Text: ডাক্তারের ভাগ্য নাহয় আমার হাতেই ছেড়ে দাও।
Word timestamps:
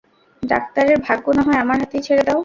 ডাক্তারের 0.43 0.97
ভাগ্য 1.07 1.25
নাহয় 1.37 1.61
আমার 1.63 1.77
হাতেই 1.81 2.01
ছেড়ে 2.01 2.23
দাও। 2.23 2.39